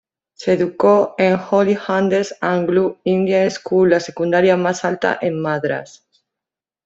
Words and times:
Se 0.33 0.53
educó 0.53 1.13
en 1.19 1.37
Holy 1.51 1.77
Angels 1.87 2.33
Anglo 2.41 2.97
Indian 3.03 3.51
School 3.51 3.91
la 3.91 3.99
secundaria 3.99 4.57
más 4.57 4.83
alta 4.83 5.15
en 5.21 5.39
Madras. 5.39 6.07